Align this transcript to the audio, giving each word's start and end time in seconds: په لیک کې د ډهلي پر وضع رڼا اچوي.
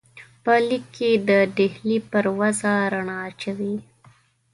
په 0.43 0.53
لیک 0.67 0.83
کې 0.95 1.09
د 1.29 1.29
ډهلي 1.55 1.97
پر 2.11 2.25
وضع 2.39 2.75
رڼا 2.93 3.17
اچوي. 3.29 3.75